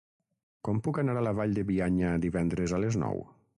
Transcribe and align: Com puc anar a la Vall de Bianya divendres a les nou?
Com 0.67 0.79
puc 0.87 0.99
anar 1.01 1.15
a 1.19 1.23
la 1.27 1.35
Vall 1.41 1.53
de 1.59 1.65
Bianya 1.69 2.17
divendres 2.27 2.77
a 2.79 2.83
les 2.87 3.01
nou? 3.07 3.25